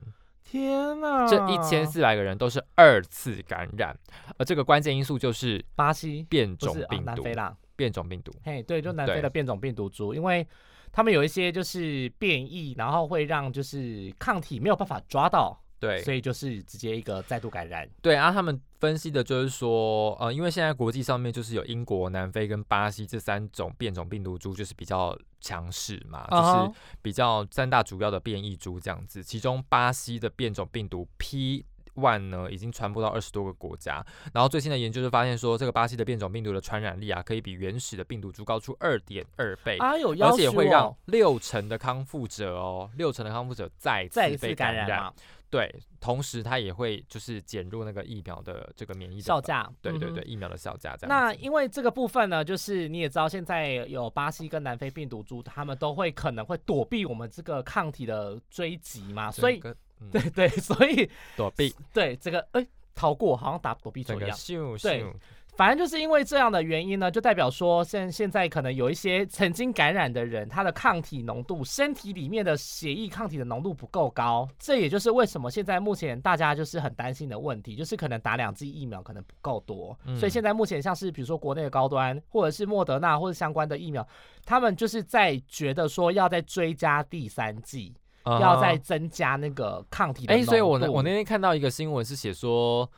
[0.53, 1.27] 天呐！
[1.27, 3.99] 这一千四百个人都是二次感染，
[4.37, 7.05] 而这个关键因素就是巴西变种病毒。
[7.07, 7.57] 南非啦。
[7.75, 10.47] 变种病毒，嘿，对，就南非的变种病毒株，因为
[10.93, 17.89] 他们有一些就是变异，然后会让就是抗体没有办法抓到，对所以就是直接一个再度感染。
[18.01, 29.23] 对啊，他们分析的就是说，呃，因为现在国际上面就是有英国、南非跟巴西这三种变种病毒株，就是比较强势嘛，就是比较三大主要的变异株这样子。
[29.23, 31.67] 其中巴西的变种病毒 P。
[31.95, 45.13] one 呢，已经传播到二十多个国家，然后最新的研究就发现说，这个巴西的变种病毒的传染力啊，可以比原始的病毒株高出二点二倍，啊，有而且求会让哦六成的康复者哦，六成的康复者再次次被感感染嘛，
[45.53, 49.71] 对，同时它也会就是减弱那个疫苗的这个免疫效价。
[49.83, 51.09] 对对对，疫苗的效价这样。
[51.11, 59.61] 那因为这个部分呢，就是你也知道，现在有巴西跟南非病毒株，他们都会可能会躲避我们这个抗体的追击嘛，所以
[60.11, 64.39] 对对，所以躲避对这个哎逃过好像打躲避球整个一样。
[64.39, 65.15] 咻对咻，
[65.55, 80.17] 反正就是因为这样的原因呢，就代表说现现在可能有一些曾经感染的人，他的抗体浓度，身体里面的血液抗体的浓度不够高，这也就是为什么现在目前大家就是很担心的问题，就是可能打两剂疫苗可能不够多，嗯。
[80.17, 84.07] 所以现在目前像是比如说国内的高端或者是莫德纳或者相关的疫苗，
[84.47, 90.51] 他们就是在觉得说要再追加第三剂，要再增加那个抗体的哎、浓度。
[90.51, 92.91] 所以我我那天看到一个新闻是写说，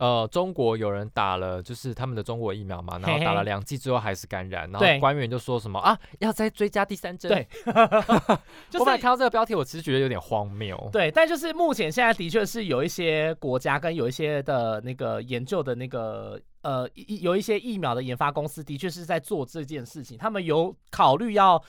[0.00, 7.30] 呃，中国有人打了，就是他们的中国疫苗嘛，然后打了两剂之后还是感染，然后官员就说什么啊，要再追加第三针。
[7.30, 7.46] 对，
[8.70, 10.88] 就是我本来看到这个标题，我其实觉得有点荒谬。
[10.90, 21.62] 对，但就是目前现在的确是有一些国家跟有一些的那个研究的那个呃，一有一些疫苗的研发公司的确是在做这件事情，他们有考虑要。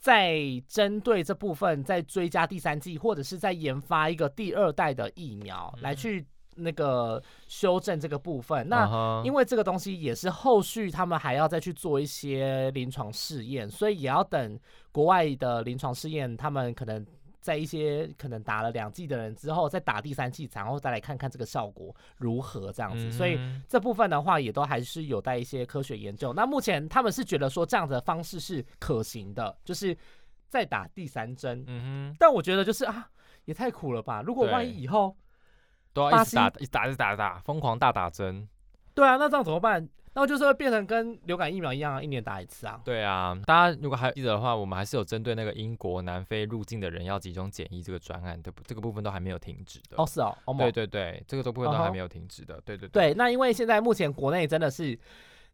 [0.00, 6.24] 再针对这部分再追加第三剂，或者是在研发一个第二代的疫苗来嗯去
[6.58, 8.68] 那个修正这个部分。
[8.68, 14.58] 那那因为这个东西也是后续他们还要再去做一些临床试验，所以也要等
[14.92, 17.04] 国外的临床试验，他们可能
[17.40, 23.10] 在一些可能打了两剂的人之后，再打第三剂，然后再来看看这个效果如何这样子。
[23.10, 26.32] 所以嗯这部分的话，也都还是有待一些科学研究。
[26.32, 29.96] 那目前他们是觉得说这样的方式是可行的，就是
[30.48, 31.64] 再打第三针。
[31.66, 33.08] 嗯哼，但我觉得就是啊，
[33.44, 34.20] 也太苦了吧！
[34.20, 35.16] 如果万一以后
[35.98, 38.48] 都要一直打，一直打，一直打，一直打，疯狂大打针。
[38.94, 39.86] 对啊，那这样怎么办？
[40.14, 42.80] 那就是会变成跟流感疫苗一样啊，一年打一次啊。
[42.84, 49.96] 对啊，大家如果还记得的话，我们还是有针对那个英国、南非入境的人要集中检疫这个专案对不，这个部分都还没有停止的。
[49.96, 52.60] 哦，是哦，哦对对对，这个都部分都还没有停止的。
[52.64, 54.98] 对对对，那因为现在目前国内真的是，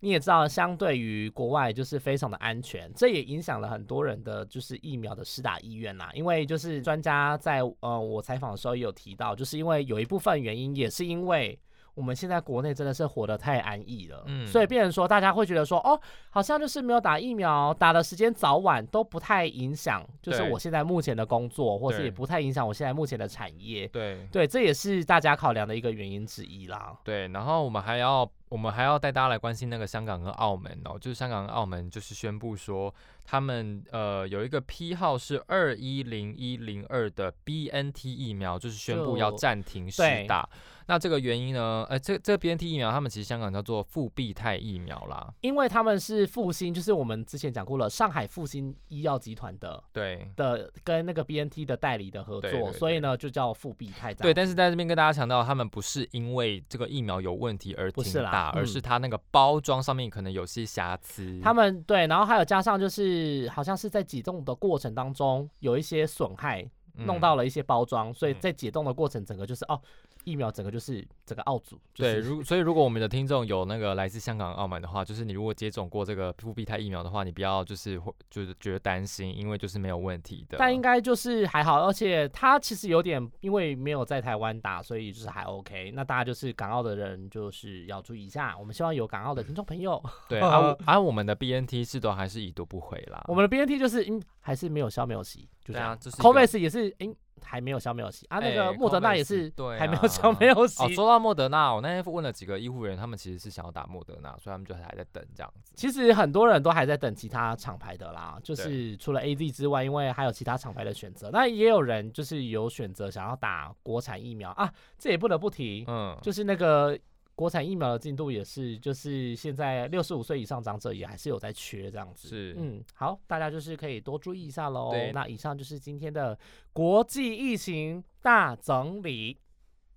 [0.00, 6.10] 你也知道，相对于国外就是非常的安全，这也影响了很多人的就是疫苗的施打意愿啦。
[6.14, 11.58] 因为就是专家在呃我采访的时候也有提到，就是因为有一部分原因也是因为。
[11.94, 15.98] 我们现在国内真的是活得太安逸了，嗯所以变成说大家会觉得说，哦，
[16.30, 23.86] 好像就是没有打疫苗，打的时间早晚都不太影响，就是我现在目前的工作，或是也不太影响我现在目前的产业。
[23.88, 26.96] 对对，这也是大家考量的一个原因之一啦。
[27.04, 32.92] 对，然后我们还要我们还要带大家来关心那个香港跟澳门哦，就是香港跟澳门就是宣布说
[33.24, 40.48] 他们呃有一个批号是二一零一零二的 BNT 疫苗，就是宣布要就暂停施对打。
[40.86, 41.86] 那这个原因呢？
[41.88, 45.32] 呃，这这个 BNT 疫苗，他们其实香港叫做复必泰疫苗啦。
[45.40, 54.12] 因为他们是复兴，就是我们之前讲过了，上海复兴医药集团的对的跟那个 BNT 的代理的合作，对对对所以呢就叫复必泰。
[54.14, 61.40] 对，但是在这边跟大家强调，他们不是因为这个疫苗有问题而不是打，而嗯是它那个包装上面可能有些瑕疵。
[61.42, 66.68] 他们对，然后还有加上就是好像是在挤冻的过程当中有一些损害，
[66.98, 69.80] 弄嗯到了一些包装，所以嗯在解冻的过程整个就是哦，
[70.24, 71.76] 疫苗整个就是整个澳组。
[71.92, 80.56] 就对，如所以如果我们的听众有那个来自香港、澳门的话，就是你如果接种过这个复必泰疫苗的话，你不要就是会就是觉得担心，因为就是没有问题的。
[80.58, 85.90] 但应该就是还好，而且它其实有点因为没有在台湾打，所以就是还 OK。
[85.94, 93.22] 那大家就是港澳的人就是要注意一下，我们希望有港澳的听众朋友，对，而、 啊、而、我们的 BNT 是都还是已读不回啦。
[93.28, 95.98] 我们的 BNT 就是嗯还是没有消没有息，就这样。
[96.00, 100.94] 是一 c o 个 v a x 也是嗯还没有消没有息啊，那个哎莫德纳也是对还没有消没有哦，息。
[100.94, 105.72] 说到莫德纳，我那天问了几个医护人员，他们其实是想要打莫德纳，所以他们就还在等这样子。
[105.74, 111.30] 其实很多人都还在等其他厂牌的啦，就是除了 A Z 之外，因为还有其他厂牌的选择。
[111.32, 116.98] 那也有人就是有选择想要打国产疫苗啊，这也不得不提，嗯，就是那个
[117.34, 122.28] 国产疫苗的进度也是，就是现在六十五岁以上长者也还是有在缺这样子。
[122.28, 125.10] 是嗯，好，大家就是可以多注意一下喽对。
[125.12, 126.38] 那以上就是今天的
[126.72, 129.38] 国际疫情大整理，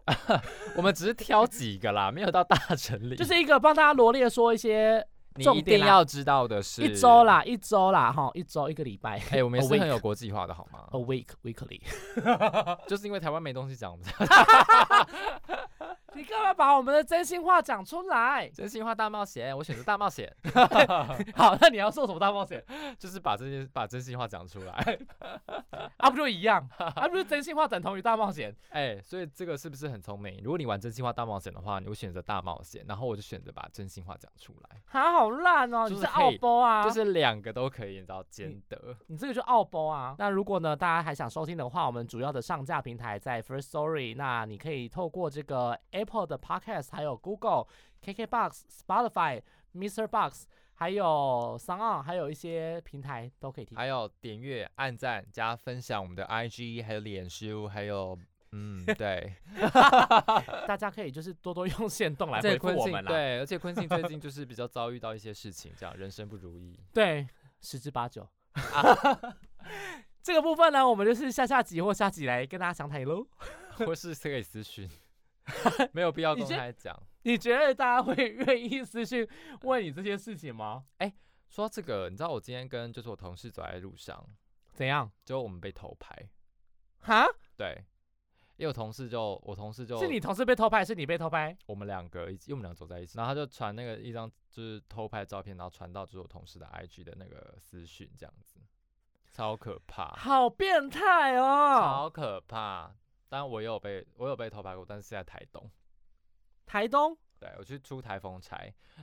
[0.75, 3.15] 我们只是挑几个啦，没有到大整理。
[3.15, 5.05] 就是一个帮大家罗列说一些
[5.37, 7.23] 你一重点啦定要知道的是一周。
[7.23, 9.21] 啦，一周啦，哈，一周一个礼拜。
[9.29, 11.81] 哎、我们是很有国际化的好吗？A week weekly，
[12.89, 14.25] 就是因为台湾没东西讲，我们才
[16.17, 18.49] 你干嘛把我们的真心话讲出来？
[18.49, 20.35] 真心话大冒险，我选择大冒险，
[21.37, 22.63] 好，那你要做什么大冒险？
[22.97, 24.99] 就是把这些把真心话讲出来。
[25.97, 26.67] 啊，不就一样？
[26.79, 28.53] 啊，不是真心话等同于大冒险？
[28.69, 30.41] 哎、所以这个是不是很聪明？
[30.43, 35.87] 如果你玩真心话大冒险的话，你会选择大冒险，然后我就选择把真心话讲出来，啊，好烂哦！
[35.87, 38.95] 你是奥就是可以波啊，就是两个都可以，你知道兼得。
[39.05, 40.15] 你这个就奥波啊。
[40.17, 45.77] 那如果呢，大家还想收听的话，我们主要的上架平台在 First Story，那你可以透过这个
[46.07, 47.67] Apple 的 Podcast，还有 Google、
[48.01, 49.41] KKBox、Spotify、
[49.75, 50.07] Mr.
[50.07, 50.45] Box，
[50.75, 53.77] 还有 s o n 还有一些平台都可以听。
[53.77, 58.17] 还有点阅、按赞、加分享我们的 IG，还有脸书，还有
[58.53, 59.33] 嗯，对
[60.65, 63.11] 大家可以就是多多用线动来这回复昆信我们啦。
[63.11, 66.79] 对，而且昆信最近就是比较遭遇到一些事情，这样人生不如意。
[66.93, 67.27] 对，
[67.59, 68.25] 十之八九。
[70.23, 73.27] 这个部分呢，我们就是下下集或下集来跟大家详谈喽。
[73.77, 74.89] 或是可以私讯，
[75.93, 76.97] 没有必要公开讲。
[77.23, 78.13] 你觉得大家会
[78.47, 79.27] 愿意私信
[79.61, 80.85] 问你这些事情吗？
[80.97, 81.13] 哎
[81.49, 84.21] 说到这个，你知道我今天跟就是我同事走在路上，
[84.73, 85.09] 怎样？
[85.23, 86.13] 结果我们被偷拍。
[86.99, 87.25] 哈？
[87.55, 87.83] 对，
[88.57, 91.57] 因为我同事就我同事就是你同事被偷拍，还是你被偷拍？
[91.65, 98.59] 我们两个一起，因为我们两个走在一起，然后他就传那个一张就是偷拍照片，然后传到就是我同事的 IG 的那个私讯这样子，
[99.31, 101.79] 超可怕，好变态哦！
[101.81, 102.93] 超可怕。
[103.29, 105.69] 当然我也有被我有被偷拍过，但是是在台东，
[106.65, 108.57] 台东，对我去出台风差，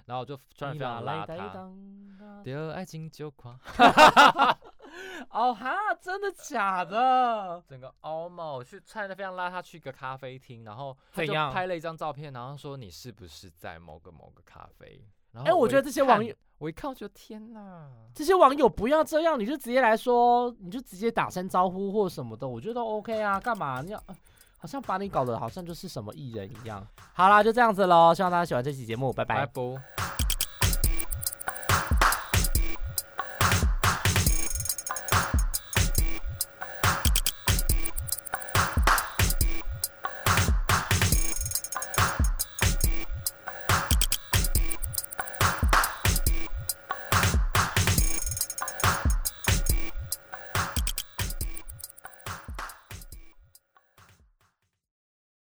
[0.07, 3.59] 然后我就穿的非常邋遢，丢爱情就垮，
[5.31, 7.63] 哦哈，真的假的？
[7.69, 15.07] 整个凹嘛，我去穿的非常邋遢，去一个咖啡厅，然后他就怎样拍了一张照片，然后说你是不是在某个某个咖啡？
[15.35, 23.39] 然哎我觉得这些网友，我一看我就天哪，这些网友不要这样，你就直接来说，你就直接打声招呼或什么的，我觉得都 OK 啊。
[23.41, 24.03] 干嘛你要？
[24.07, 24.15] 呃
[24.57, 26.83] 好像把你搞得好像就是什么艺人一样。
[27.13, 29.47] 好啦，就这样子喽，希望大家喜欢这期节目，拜拜拜。
[29.47, 30.24] 拜。